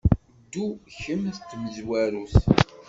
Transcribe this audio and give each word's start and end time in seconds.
Ddu 0.43 0.65
kemm 0.99 1.23
d 1.35 1.37
tamezwarut. 1.49 2.33